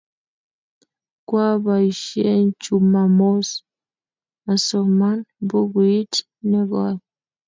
[1.27, 3.47] Kwapaisyen Chumamos
[4.53, 6.13] asoman bukuit
[6.49, 6.95] nekoiy.